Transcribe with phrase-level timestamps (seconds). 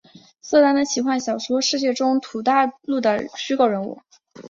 [0.41, 4.01] 瑟丹的奇幻小说世界中土大陆的虚构人物。